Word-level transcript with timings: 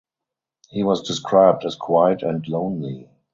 He 0.69 0.81
was 0.83 1.03
described 1.07 1.63
as 1.63 1.75
quiet 1.75 2.23
and 2.23 2.43
lonely. 2.47 3.07